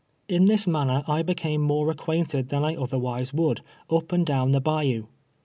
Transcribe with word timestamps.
In 0.27 0.45
this 0.45 0.65
manner 0.65 1.03
I 1.07 1.21
became 1.21 1.61
more 1.61 1.91
acquainted 1.91 2.49
than 2.49 2.63
I 2.63 2.75
otherwise 2.75 3.35
would, 3.35 3.61
np 3.87 4.11
and 4.13 4.25
down 4.25 4.51
the 4.51 4.59
bayou. 4.59 5.05